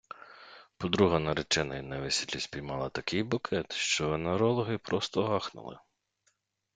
Подруга 0.77 1.19
нареченої 1.19 1.81
на 1.81 1.99
весіллі 1.99 2.39
спіймала 2.39 2.89
такий 2.89 3.23
букет, 3.23 3.71
що 3.75 4.09
венерологи 4.09 4.77
просто 4.77 5.25
ахнули! 5.25 5.79